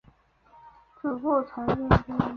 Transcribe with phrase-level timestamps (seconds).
[0.99, 2.17] 祖父陈鲁宾。